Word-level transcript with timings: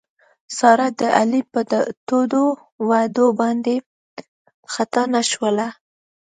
ساره 0.57 0.87
د 0.99 1.01
علي 1.19 1.41
په 1.51 1.59
تودو 2.07 2.43
وعدو 2.87 3.27
باندې 3.39 3.75
خطا 4.73 5.03
نه 5.13 5.21
شوله. 5.29 5.67